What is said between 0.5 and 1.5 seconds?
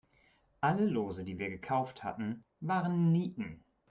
Alle Lose, die wir